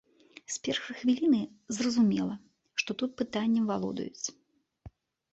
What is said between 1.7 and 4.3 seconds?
зразумела, што тут пытаннем валодаюць.